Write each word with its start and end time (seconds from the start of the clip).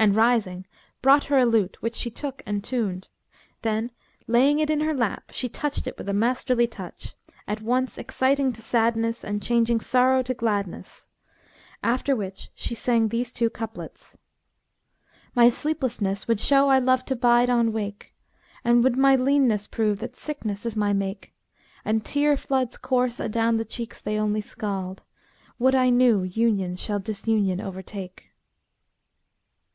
and 0.00 0.14
rising 0.14 0.64
brought 1.02 1.24
her 1.24 1.38
a 1.38 1.44
lute, 1.44 1.76
which 1.82 1.96
she 1.96 2.08
took 2.08 2.40
and 2.46 2.62
tuned; 2.62 3.08
then 3.62 3.90
laying 4.28 4.60
it 4.60 4.70
in 4.70 4.78
her 4.78 4.94
lap 4.96 5.32
she 5.34 5.48
touched 5.48 5.88
it 5.88 5.98
with 5.98 6.08
a 6.08 6.12
masterly 6.12 6.68
touch, 6.68 7.16
at 7.48 7.60
once 7.60 7.98
exciting 7.98 8.52
to 8.52 8.62
sadness 8.62 9.24
and 9.24 9.42
changing 9.42 9.80
sorrow 9.80 10.22
to 10.22 10.32
gladness; 10.32 11.08
after 11.82 12.14
which 12.14 12.48
she 12.54 12.76
sang 12.76 13.08
these 13.08 13.32
two 13.32 13.50
couplets, 13.50 14.16
'My 15.34 15.48
sleeplessness 15.48 16.28
would 16.28 16.38
show 16.38 16.68
I 16.68 16.78
love 16.78 17.04
to 17.06 17.16
bide 17.16 17.50
on 17.50 17.72
wake; 17.72 18.14
* 18.40 18.64
And 18.64 18.84
would 18.84 18.96
my 18.96 19.16
leanness 19.16 19.66
prove 19.66 19.98
that 19.98 20.14
sickness 20.14 20.64
is 20.64 20.76
my 20.76 20.92
make: 20.92 21.34
And 21.84 22.04
tear 22.04 22.36
floods 22.36 22.76
course 22.76 23.18
adown 23.18 23.56
the 23.56 23.64
cheeks 23.64 24.00
they 24.00 24.16
only 24.16 24.42
scald; 24.42 25.02
* 25.32 25.58
Would 25.58 25.74
I 25.74 25.90
knew 25.90 26.22
union 26.22 26.76
shall 26.76 27.00
disunion 27.00 27.60
overtake!' 27.60 28.26